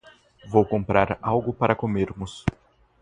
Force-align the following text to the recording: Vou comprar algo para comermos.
Vou 0.51 0.65
comprar 0.65 1.19
algo 1.21 1.53
para 1.53 1.75
comermos. 1.75 2.43